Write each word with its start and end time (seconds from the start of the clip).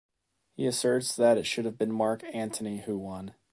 He 0.55 0.65
asserts 0.65 1.15
that 1.17 1.37
it 1.37 1.45
should 1.45 1.63
have 1.65 1.77
been 1.77 1.91
Mark 1.91 2.23
Antony 2.33 2.79
who 2.79 2.97
won. 2.97 3.35